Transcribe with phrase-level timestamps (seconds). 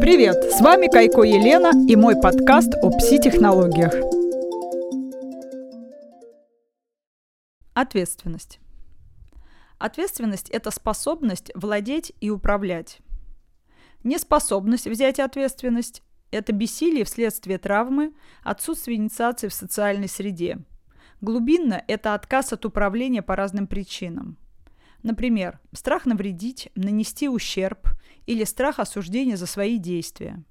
[0.00, 0.52] Привет!
[0.52, 3.92] С вами Кайко Елена и мой подкаст о пси-технологиях.
[7.74, 8.60] Ответственность.
[9.78, 13.00] Ответственность– это способность владеть и управлять.
[14.04, 20.58] Неспособность взять ответственность– это бессилие вследствие травмы, отсутствие инициации в социальной среде.
[21.20, 24.36] Глубинно– это отказ от управления по разным причинам–
[25.02, 27.88] Например, страх навредить, нанести ущерб
[28.26, 30.42] или страх осуждения за свои действия.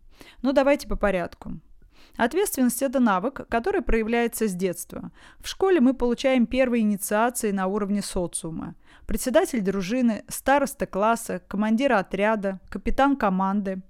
[0.42, 1.60] Но давайте по порядку.
[2.18, 5.12] Ответственность– это навык, который проявляется с детства.
[5.40, 8.76] В школе мы получаем первые инициации на уровне социума.
[9.08, 13.82] Председатель дружины, староста класса, командир отряда, капитан команды.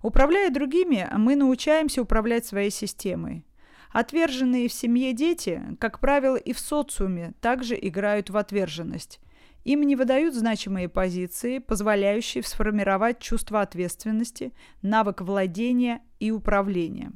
[0.00, 3.44] Управляя другими, мы научаемся управлять своей системой.
[3.90, 9.20] Отверженные в семье дети, как правило, и в социуме также играют в отверженность–
[9.64, 17.12] им не выдают значимые позиции, позволяющие сформировать чувство ответственности, навык владения и управления.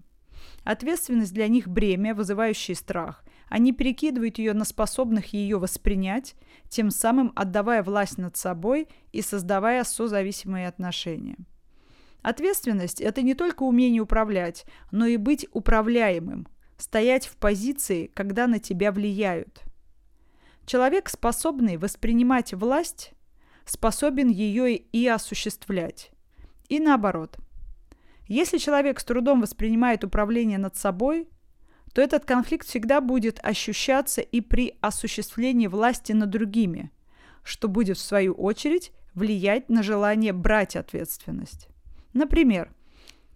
[0.65, 3.25] Ответственность для них бремя, вызывающее страх.
[3.49, 6.35] Они перекидывают ее на способных ее воспринять,
[6.69, 11.37] тем самым отдавая власть над собой и создавая созависимые отношения.
[12.23, 18.59] Ответственность– это не только умение управлять, но и быть управляемым, стоять в позиции, когда на
[18.59, 19.63] тебя влияют–
[20.67, 23.13] Человек, способный воспринимать власть,
[23.65, 26.11] способен ее и осуществлять.
[26.69, 27.37] И наоборот.
[28.27, 31.29] Если человек с трудом воспринимает управление над собой,
[31.95, 36.91] то этот конфликт всегда будет ощущаться и при осуществлении власти над другими,
[37.45, 41.69] что будет в свою очередь влиять на желание брать ответственность.
[42.13, 42.71] Например,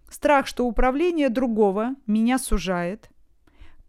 [0.09, 3.09] страх, что управление другого меня сужает,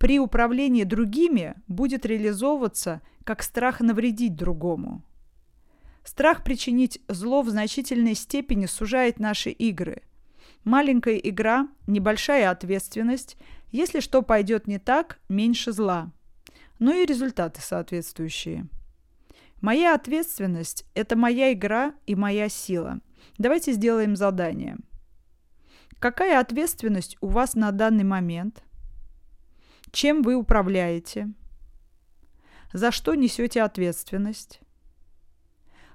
[0.03, 5.05] при управлении другими будет реализовываться как страх навредить другому.
[6.03, 10.03] Страх причинить зло в значительной степени сужает наши игры.
[10.65, 13.37] Маленькая игра, небольшая ответственность.
[13.71, 16.11] Если что пойдет не так, меньше зла.
[16.81, 18.67] Ну и результаты соответствующие.
[19.61, 22.99] Моя ответственность– это моя игра и моя сила.
[23.39, 24.79] Давайте сделаем задание.
[26.01, 28.65] Какая ответственность у вас на данный момент?
[29.93, 31.31] Чем вы управляете?
[32.73, 34.61] За что несете ответственность?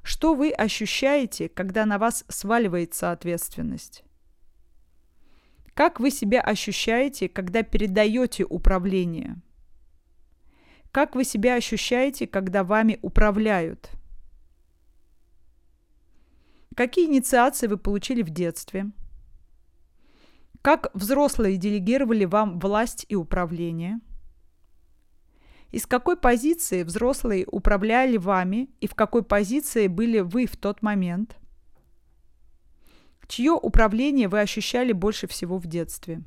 [0.03, 4.03] Что вы ощущаете, когда на вас сваливается ответственность?
[5.73, 9.41] Как вы себя ощущаете, когда передаете управление?
[10.91, 13.89] Как вы себя ощущаете, когда вами управляют?
[16.75, 18.91] Какие инициации вы получили в детстве?
[20.61, 23.99] Как взрослые делегировали вам власть и управление?
[25.71, 31.37] Из какой позиции взрослые управляли вами и в какой позиции были вы в тот момент?
[33.27, 36.23] Чье управление вы ощущали больше всего в детстве?